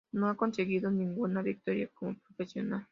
No 0.11 0.29
ha 0.29 0.35
conseguido 0.35 0.89
ninguna 0.89 1.43
victoria 1.43 1.87
como 1.93 2.15
profesional 2.15 2.79